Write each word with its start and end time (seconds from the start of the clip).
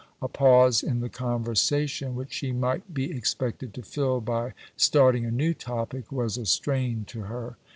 A 0.19 0.27
pause 0.27 0.81
in 0.81 0.99
the 1.01 1.09
conversation, 1.09 2.15
which 2.15 2.33
she 2.33 2.51
might 2.51 2.91
be 2.91 3.15
expected 3.15 3.71
to 3.75 3.83
fill 3.83 4.19
by 4.19 4.53
starting 4.75 5.27
a 5.27 5.31
new 5.31 5.53
topic, 5.53 6.11
was 6.11 6.39
a 6.39 6.45
strain 6.47 7.05
to 7.09 7.21
her. 7.25 7.55